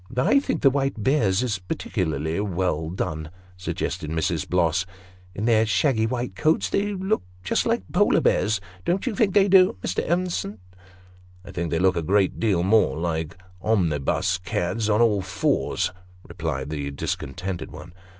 [0.17, 4.49] "I think the white boars is partickerlerly well done," suggested Mrs.
[4.49, 4.83] Bloss."
[5.35, 9.47] In their shaggy white coats, they look just like Polar bears don't you think they
[9.47, 10.03] do, Mr.
[10.03, 10.57] Evenson?"
[11.45, 15.91] "I think they look a great deal more like omnibus cads on all fours,"
[16.27, 17.93] replied the discontented one.